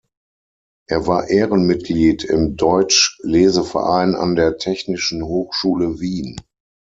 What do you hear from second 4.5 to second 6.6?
Technischen Hochschule Wien.